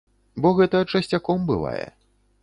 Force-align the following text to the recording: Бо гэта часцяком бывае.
Бо 0.43 0.51
гэта 0.59 0.79
часцяком 0.93 1.43
бывае. 1.51 1.85